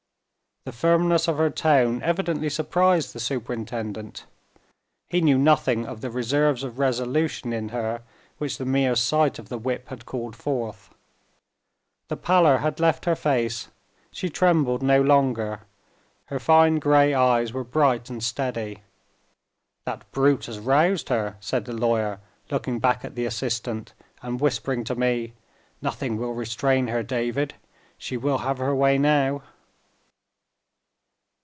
The 0.63 0.71
firmness 0.71 1.27
of 1.27 1.39
her 1.39 1.49
tone 1.49 2.03
evidently 2.03 2.47
surprised 2.47 3.13
the 3.13 3.19
superintendent. 3.19 4.25
He 5.07 5.19
knew 5.19 5.39
nothing 5.39 5.87
of 5.87 6.01
the 6.01 6.11
reserves 6.11 6.61
of 6.63 6.77
resolution 6.77 7.51
in 7.51 7.69
her, 7.69 8.03
which 8.37 8.59
the 8.59 8.65
mere 8.65 8.95
sight 8.95 9.39
of 9.39 9.49
the 9.49 9.57
whip 9.57 9.87
had 9.87 10.05
called 10.05 10.35
forth. 10.35 10.93
The 12.09 12.15
pallor 12.15 12.59
had 12.59 12.79
left 12.79 13.05
her 13.05 13.15
face; 13.15 13.69
she 14.11 14.29
trembled 14.29 14.83
no 14.83 15.01
longer; 15.01 15.61
her 16.25 16.37
fine 16.39 16.77
gray 16.77 17.11
eyes 17.15 17.51
were 17.51 17.63
bright 17.63 18.07
and 18.11 18.23
steady. 18.23 18.83
"That 19.85 20.09
brute 20.11 20.45
has 20.45 20.59
roused 20.59 21.09
her," 21.09 21.37
said 21.39 21.65
the 21.65 21.73
lawyer, 21.73 22.19
looking 22.51 22.77
back 22.77 23.03
at 23.03 23.15
the 23.15 23.25
assistant, 23.25 23.95
and 24.21 24.39
whispering 24.39 24.83
to 24.83 24.93
me; 24.93 25.33
"nothing 25.81 26.17
will 26.17 26.35
restrain 26.35 26.85
her, 26.89 27.01
David 27.01 27.55
she 27.97 28.15
will 28.15 28.37
have 28.45 28.59
her 28.59 28.75
way 28.75 28.99
now." 28.99 29.41